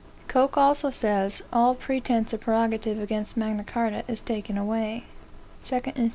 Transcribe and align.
Coke 0.27 0.57
also 0.57 0.89
says, 0.89 1.43
"All 1.53 1.75
pretence 1.75 2.33
of 2.33 2.41
prerogative 2.41 2.99
against 2.99 3.37
Magna 3.37 3.63
Charta 3.63 4.03
is 4.07 4.19
taken 4.19 4.57
away." 4.57 5.03
2 5.63 5.79
Inst. 5.95 6.09